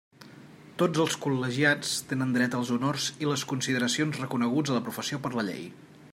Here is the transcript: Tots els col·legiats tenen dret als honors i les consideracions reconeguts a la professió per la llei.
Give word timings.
Tots 0.81 1.01
els 1.03 1.17
col·legiats 1.25 1.91
tenen 2.13 2.33
dret 2.37 2.57
als 2.61 2.73
honors 2.77 3.11
i 3.27 3.31
les 3.33 3.45
consideracions 3.53 4.21
reconeguts 4.25 4.73
a 4.75 4.79
la 4.81 4.85
professió 4.89 5.23
per 5.27 5.37
la 5.39 5.47
llei. 5.53 5.71